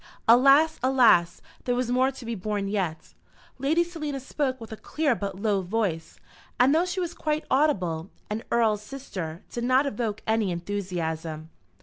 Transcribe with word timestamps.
Alas, 0.27 0.79
alas! 0.81 1.43
there 1.65 1.75
was 1.75 1.91
more 1.91 2.09
to 2.09 2.25
be 2.25 2.33
borne 2.33 2.67
yet! 2.67 3.13
Lady 3.59 3.83
Selina 3.83 4.19
spoke 4.19 4.59
with 4.59 4.71
a 4.71 4.75
clear 4.75 5.13
but 5.13 5.39
low 5.39 5.61
voice, 5.61 6.19
and 6.59 6.73
though 6.73 6.85
she 6.85 6.99
was 6.99 7.13
quite 7.13 7.45
audible, 7.51 8.09
and 8.27 8.41
an 8.41 8.47
earl's 8.49 8.81
sister, 8.81 9.43
did 9.51 9.63
not 9.63 9.85
evoke 9.85 10.23
any 10.25 10.49
enthusiasm. 10.49 11.51